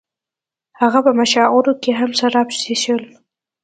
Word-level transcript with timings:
هغه 0.81 0.99
په 1.05 1.11
مشاعرو 1.19 1.73
کې 1.83 1.91
هم 1.99 2.11
شراب 2.19 2.47
څښل 2.61 3.01